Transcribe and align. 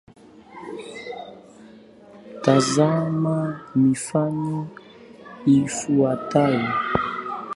Tazama 2.43 3.37
mifano 3.83 4.49
ifuatayo; 5.57 6.65